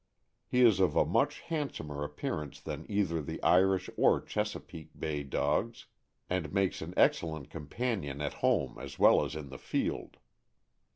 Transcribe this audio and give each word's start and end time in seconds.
He 0.47 0.61
is 0.63 0.79
of 0.79 0.95
a 0.95 1.05
much 1.05 1.41
handsomer 1.41 2.03
appearance 2.03 2.59
than 2.59 2.87
either 2.89 3.21
the 3.21 3.39
Irish 3.43 3.87
or 3.97 4.19
THE 4.19 4.25
ENGLISH 4.25 4.35
WATEK 4.35 4.49
SPANIEL. 4.57 4.89
303 4.93 4.93
Chesapeake 4.95 4.99
Bay 4.99 5.23
dogs, 5.23 5.85
and 6.27 6.51
makes 6.51 6.81
an 6.81 6.95
excellent 6.97 7.51
companion 7.51 8.19
at 8.19 8.33
home 8.41 8.79
as 8.79 8.97
well 8.97 9.23
as 9.23 9.35
in 9.35 9.49
the 9.49 9.59
field. 9.59 10.17